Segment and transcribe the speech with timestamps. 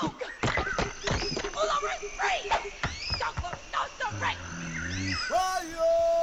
[0.00, 0.08] Pull
[1.76, 2.52] over, freeze!
[3.18, 4.38] Don't look, no, don't break!
[5.28, 6.19] Fire!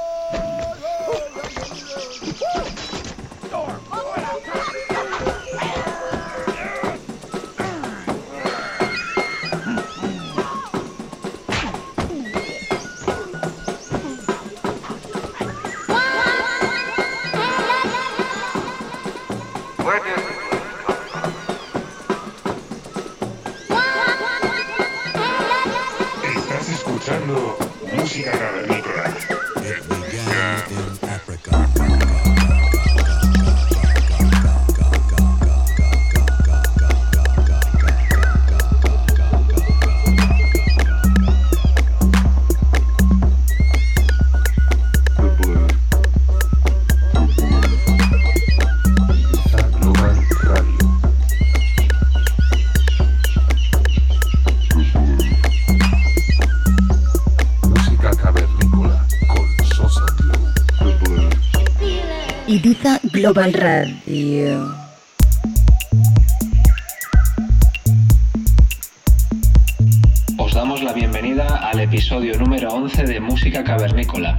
[70.38, 74.34] Os damos la bienvenida al episodio número 11 de Música Cavernícola.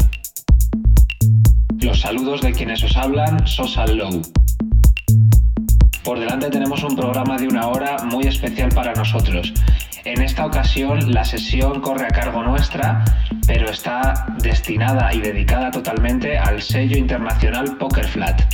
[1.80, 4.24] Los saludos de quienes os hablan, Sosal Low.
[6.04, 9.54] Por delante tenemos un programa de una hora muy especial para nosotros.
[10.04, 13.06] En esta ocasión la sesión corre a cargo nuestra,
[13.46, 18.49] pero está destinada y dedicada totalmente al sello internacional Poker Flat.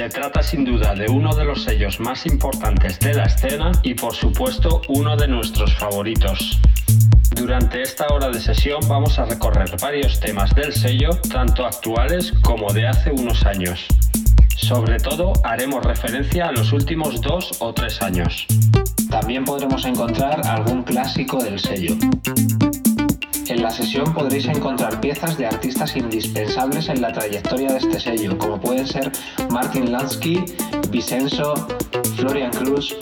[0.00, 3.92] Se trata sin duda de uno de los sellos más importantes de la escena y
[3.92, 6.58] por supuesto uno de nuestros favoritos.
[7.36, 12.72] Durante esta hora de sesión vamos a recorrer varios temas del sello, tanto actuales como
[12.72, 13.88] de hace unos años.
[14.56, 18.46] Sobre todo haremos referencia a los últimos dos o tres años.
[19.10, 21.94] También podremos encontrar algún clásico del sello.
[23.50, 28.38] En la sesión podréis encontrar piezas de artistas indispensables en la trayectoria de este sello,
[28.38, 29.10] como pueden ser
[29.50, 30.44] Martin Lansky,
[30.90, 31.54] Vicenzo,
[32.14, 32.96] Florian Cruz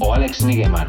[0.00, 0.86] o Alex Nigeman.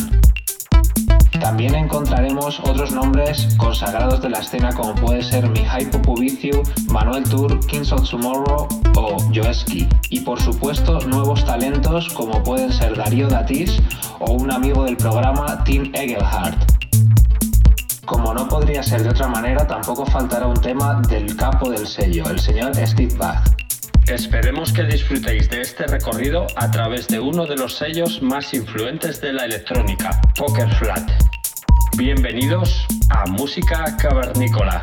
[1.41, 7.59] También encontraremos otros nombres consagrados de la escena como puede ser Mihai Popoviciu, Manuel Tour,
[7.67, 9.85] Kings of Tomorrow o Joeski.
[10.11, 13.81] Y por supuesto nuevos talentos como pueden ser Darío Datis
[14.19, 16.82] o un amigo del programa Tim Egelhardt.
[18.05, 22.29] Como no podría ser de otra manera, tampoco faltará un tema del capo del sello,
[22.29, 23.43] el señor Steve Bach.
[24.07, 29.21] Esperemos que disfrutéis de este recorrido a través de uno de los sellos más influentes
[29.21, 31.09] de la electrónica, Poker Flat.
[31.95, 34.81] Bienvenidos a Música Cavernícola.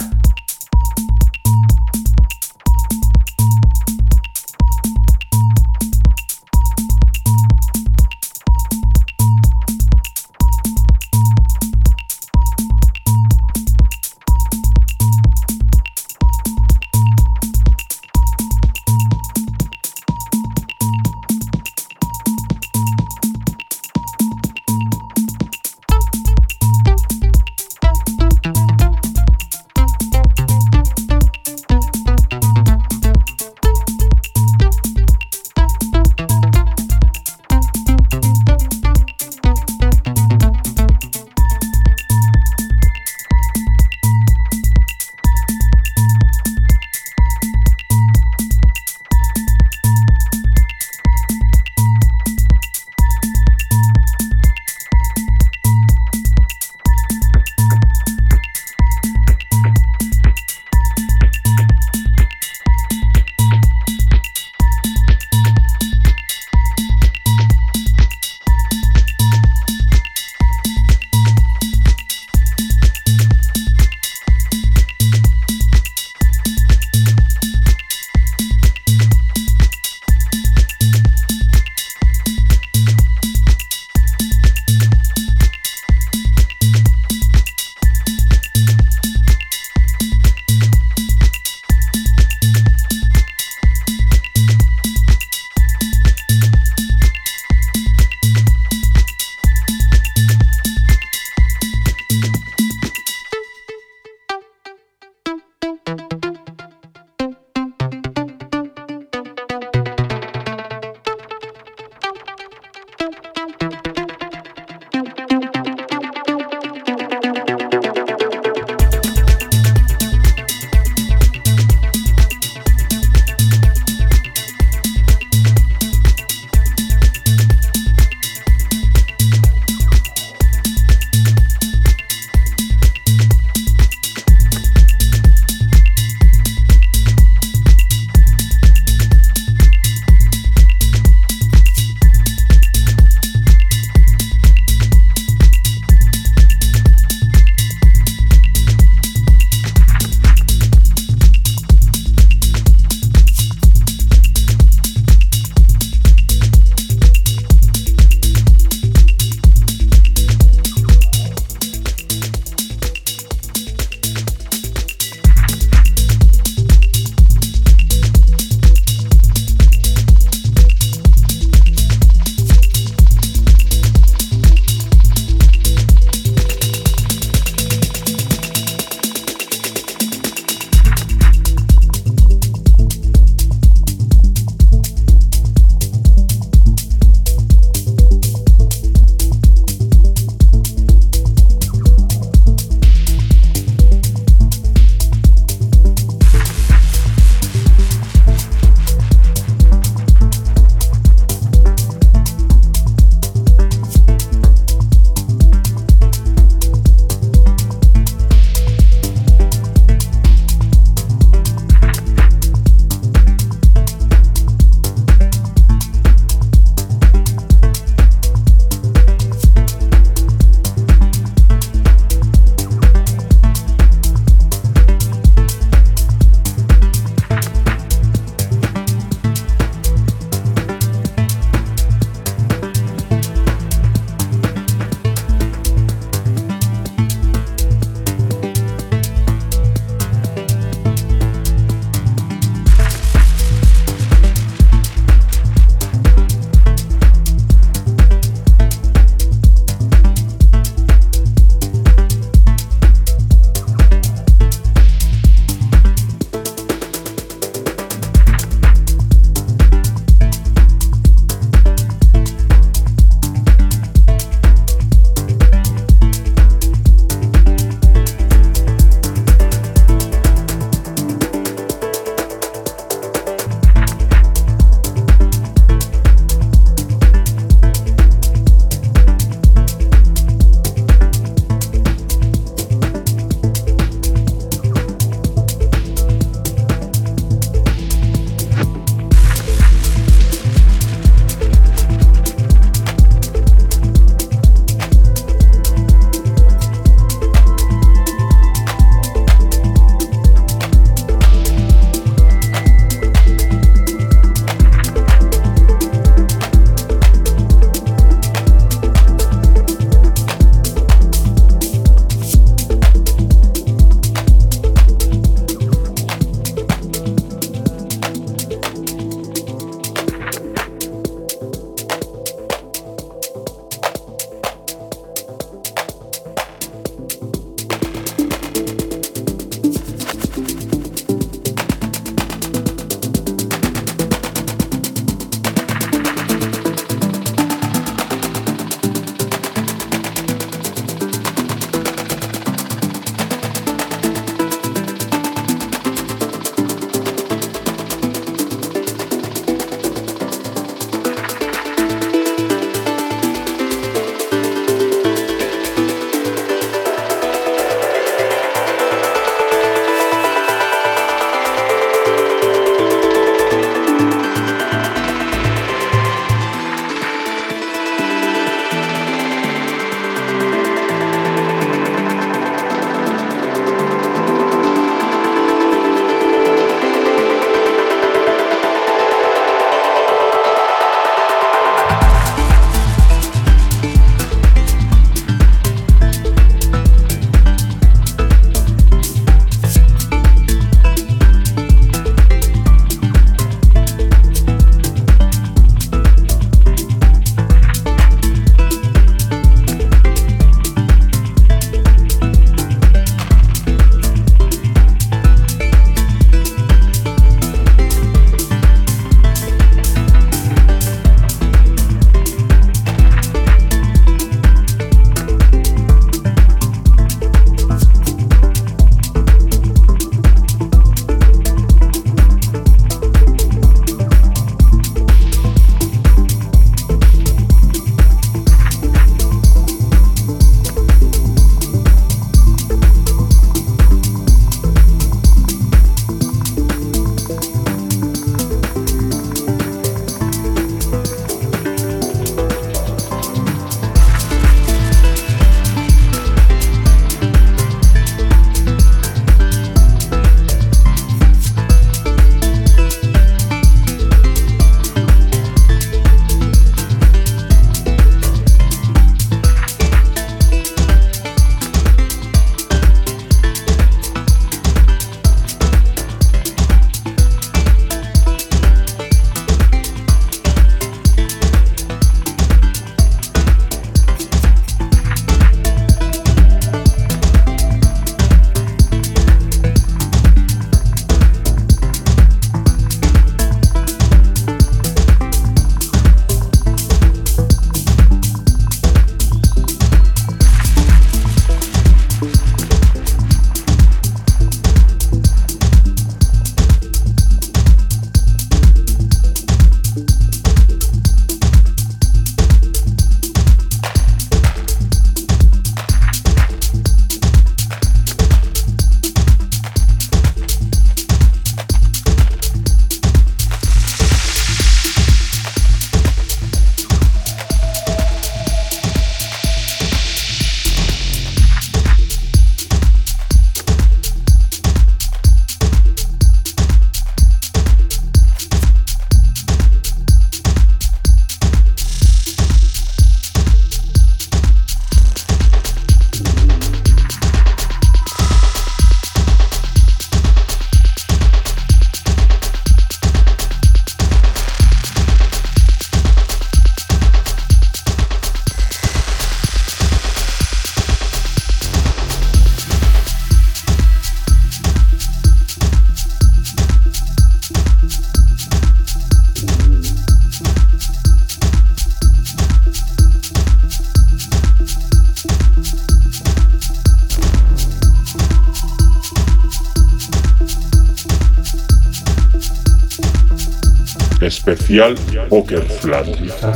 [574.52, 574.94] Especial
[575.28, 576.06] Poker Flat.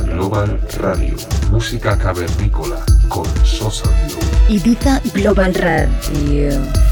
[0.07, 1.17] Global Radio,
[1.51, 3.89] música cavernícola con Sosa.
[4.49, 6.84] Ibiza Global Radio.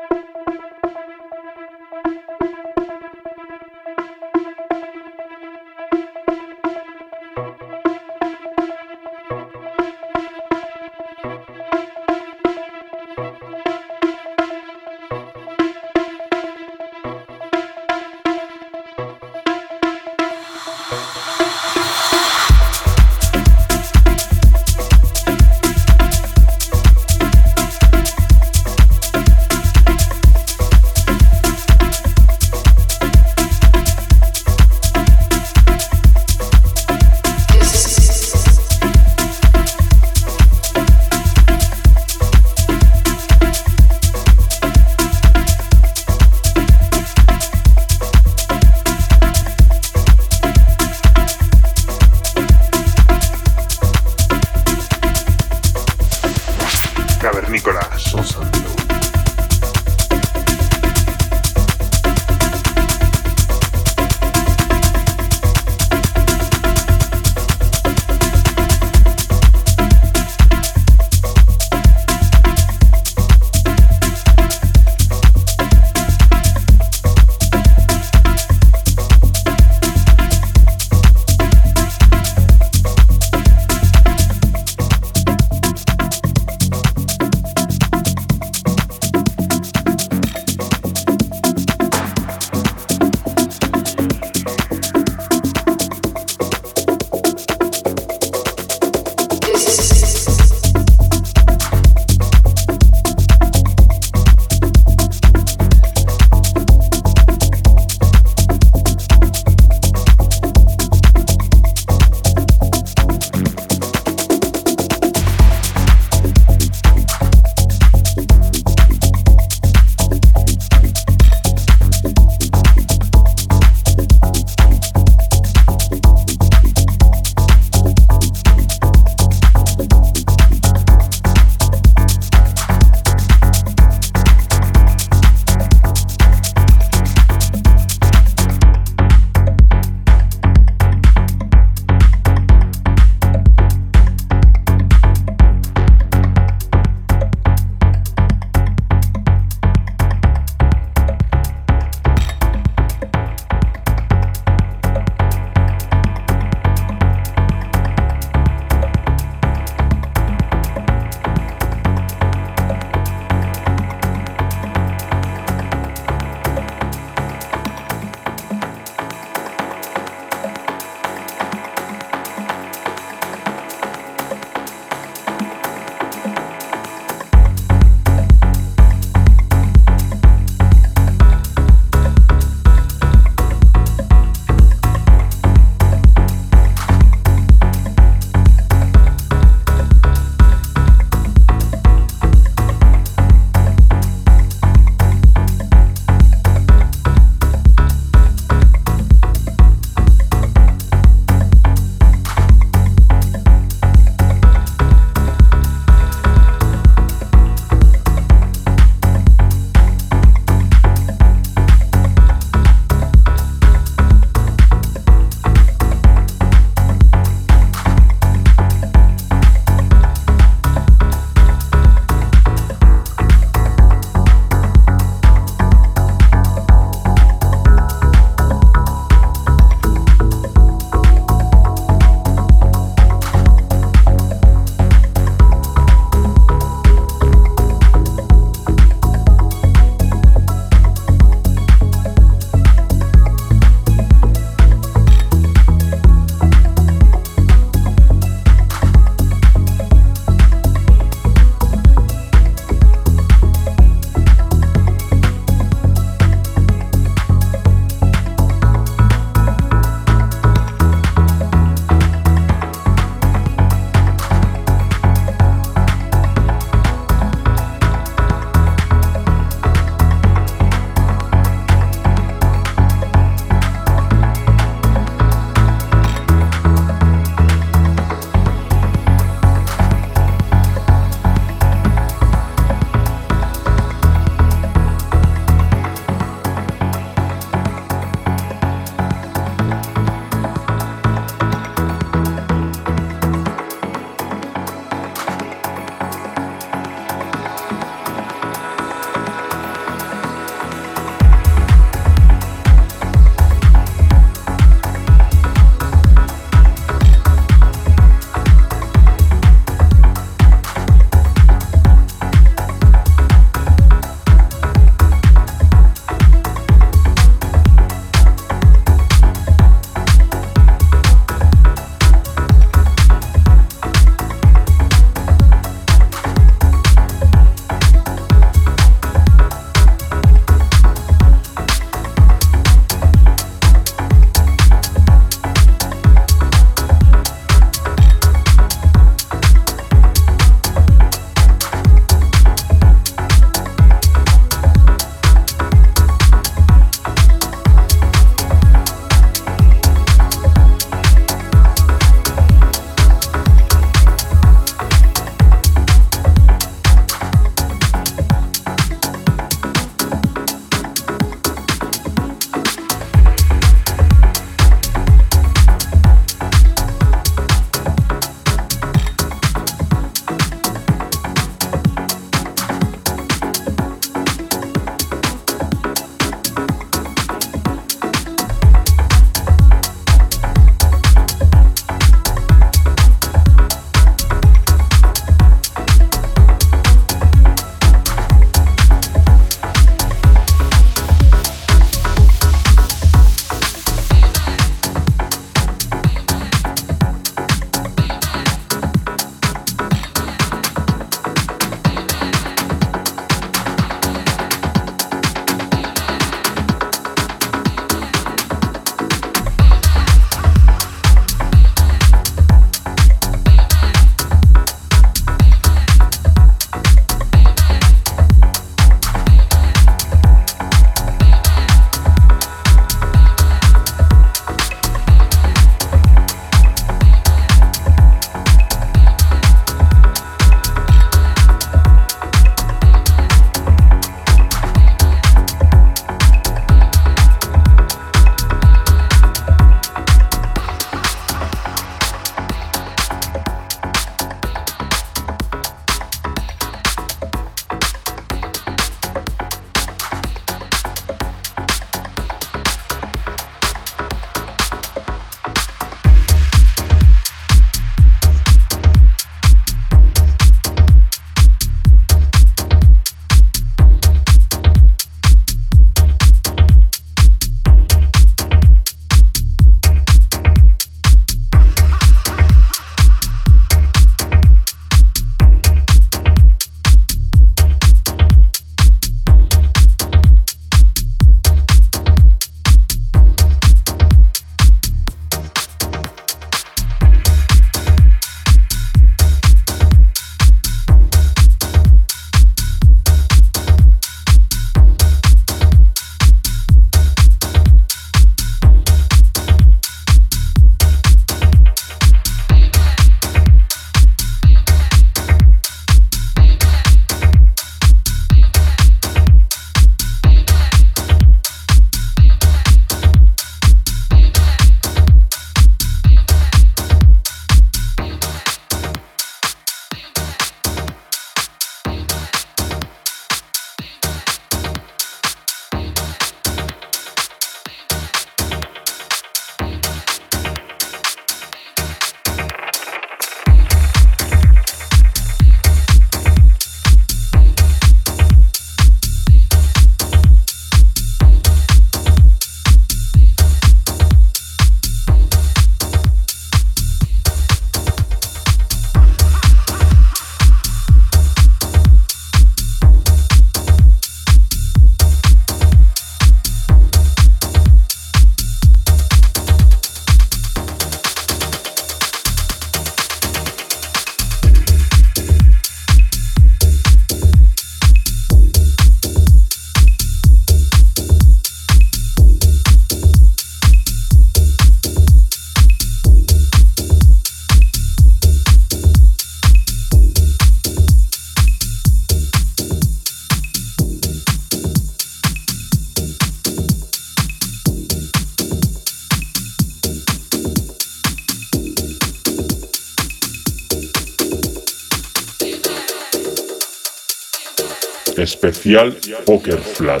[598.46, 600.00] Especial Poker Flat.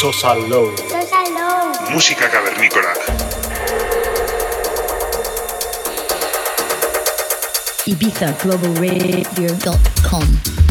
[0.00, 0.74] Sosa Low.
[1.92, 2.92] Música cavernícola.
[7.86, 10.69] ibizaglobalradio.com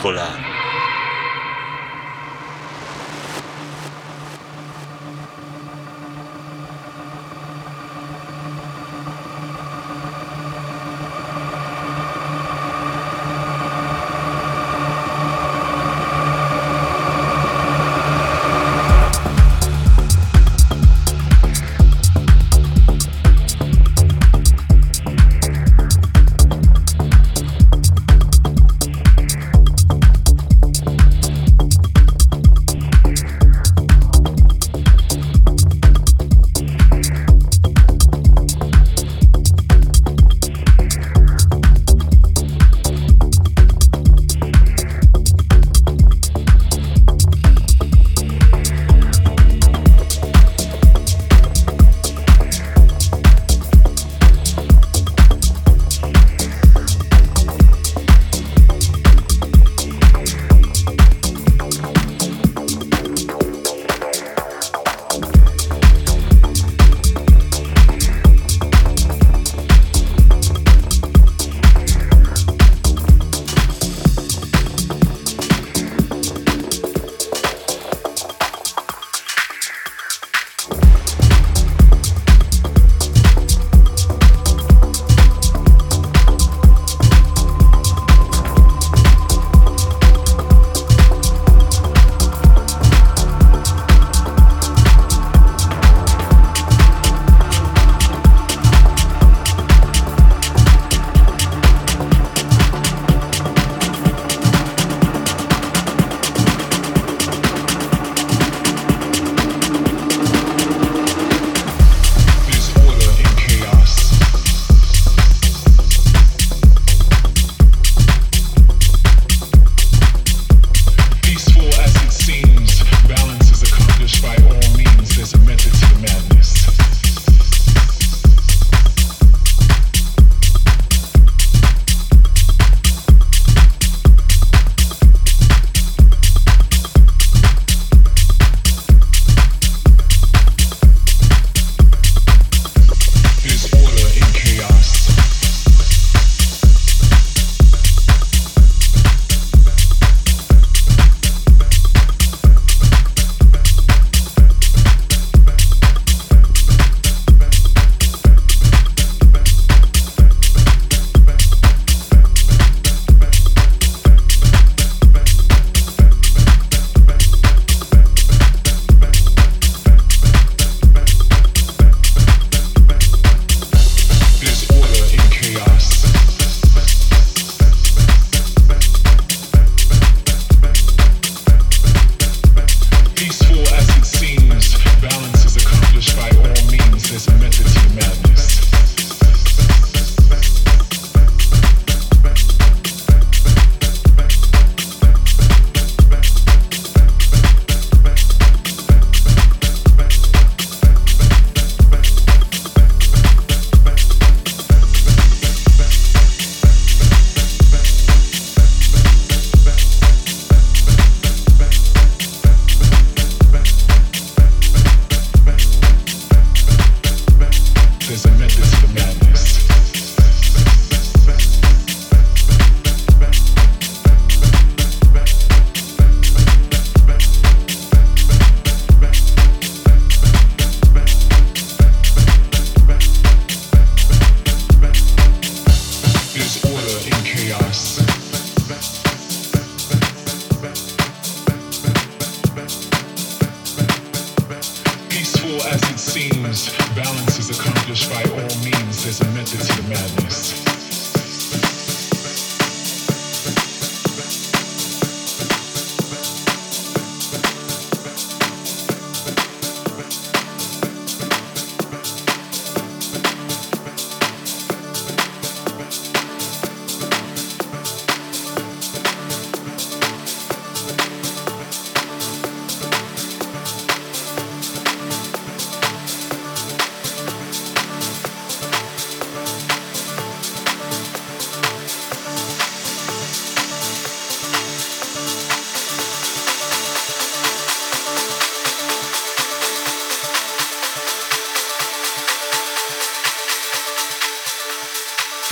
[0.00, 0.39] cavernícola.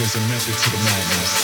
[0.08, 1.37] is a message to the madness.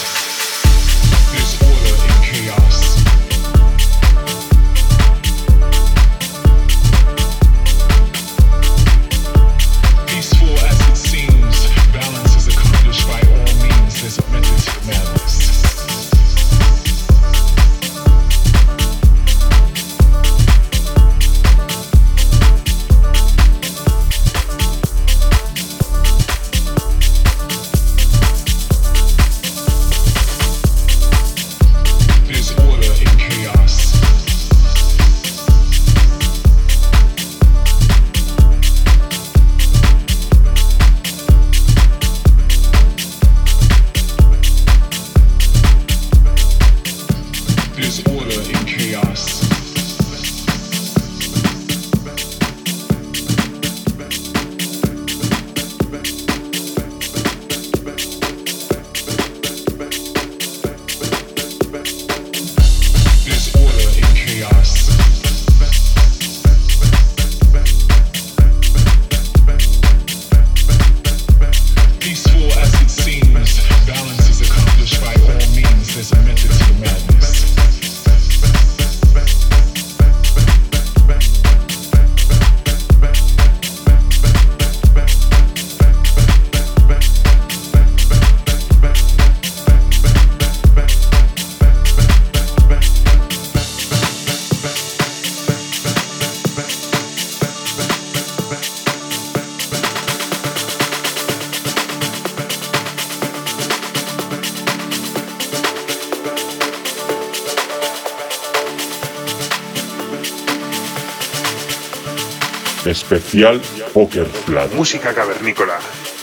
[113.04, 113.60] Especial
[113.92, 114.70] Poker Plan.
[114.74, 115.78] Música cavernícola.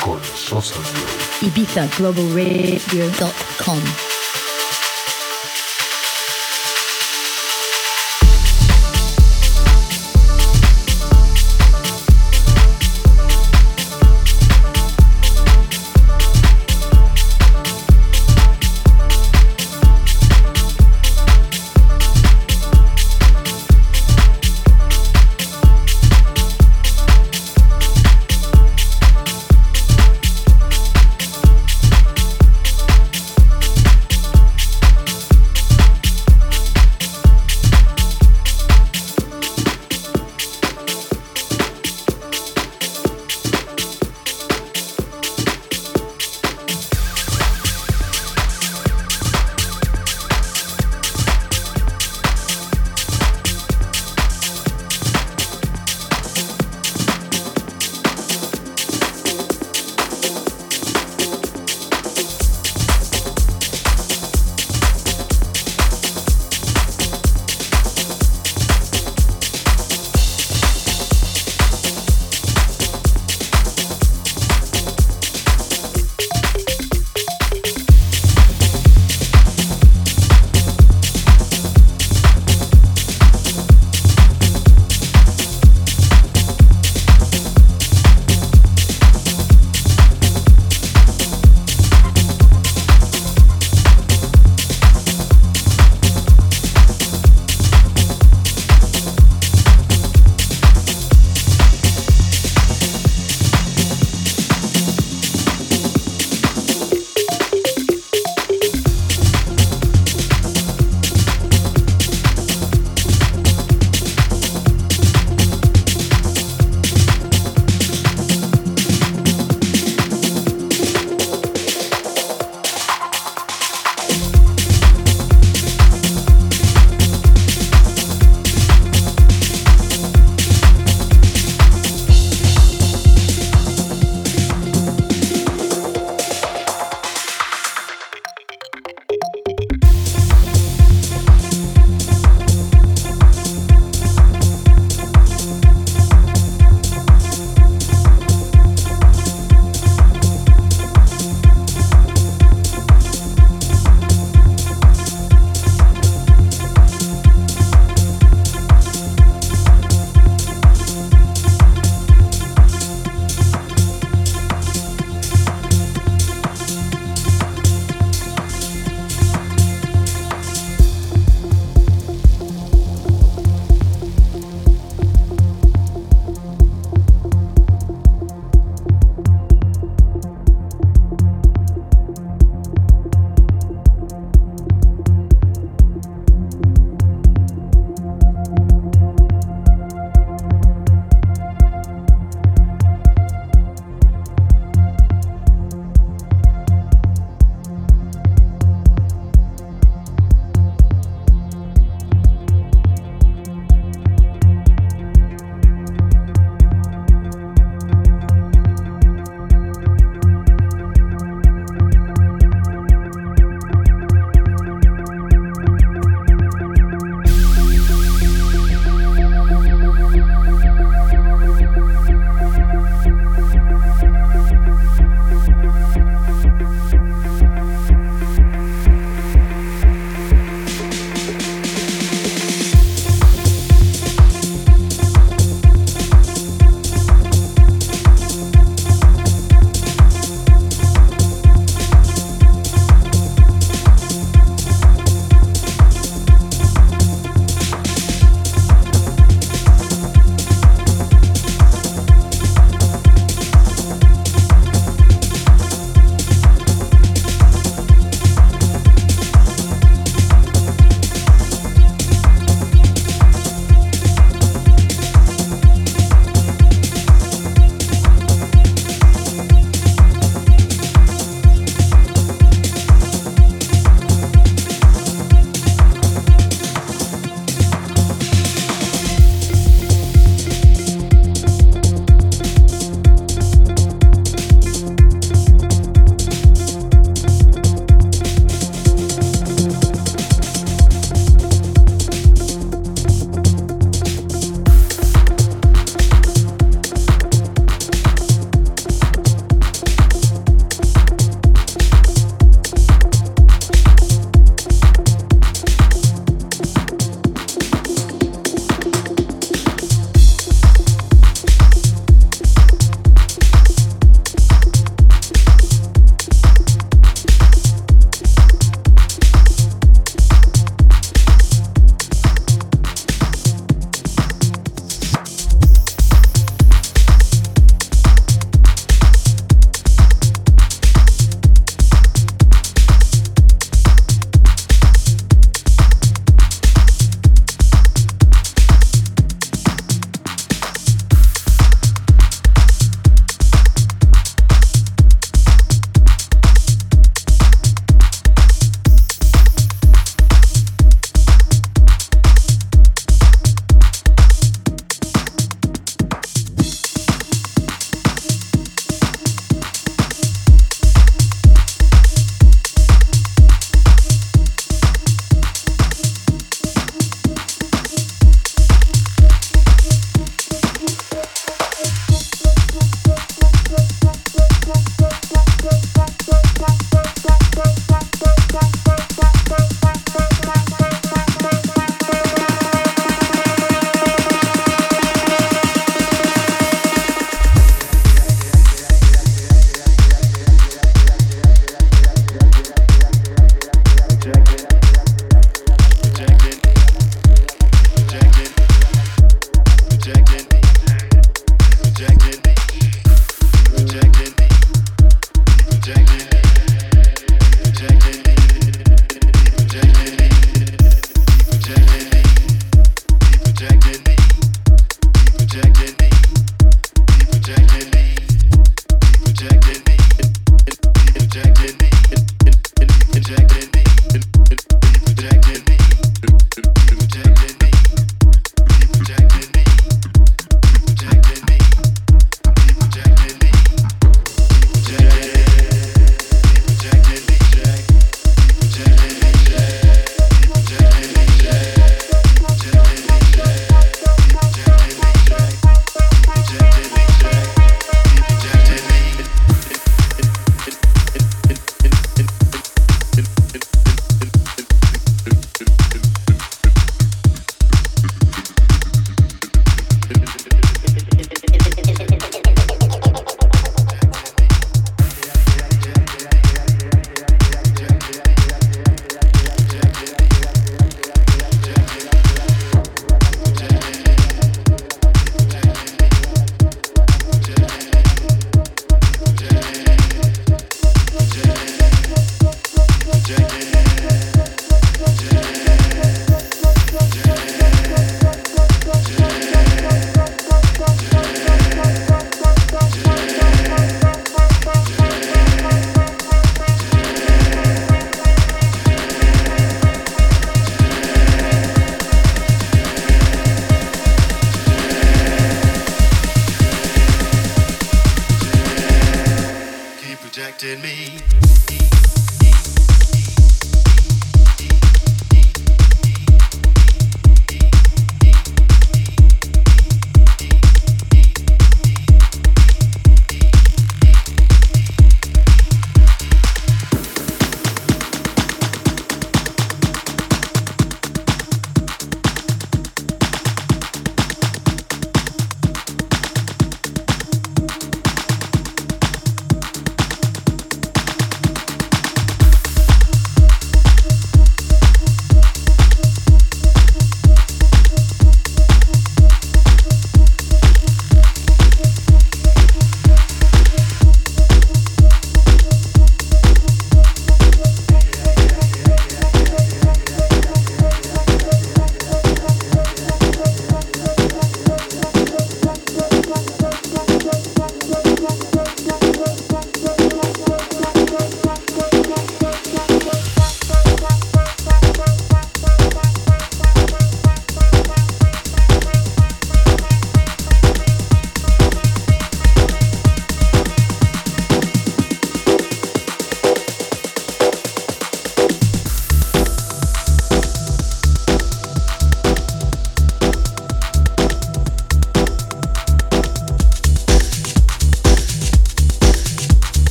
[0.00, 0.74] Con Sosa.
[1.40, 2.26] Ibiza Global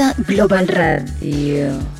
[0.00, 1.99] Global Radio.